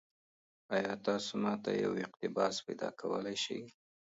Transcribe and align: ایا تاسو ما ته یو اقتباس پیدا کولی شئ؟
ایا 0.75 0.93
تاسو 1.05 1.31
ما 1.43 1.53
ته 1.63 1.71
یو 1.83 1.93
اقتباس 2.03 2.55
پیدا 2.65 2.89
کولی 2.99 3.35
شئ؟ 3.43 3.61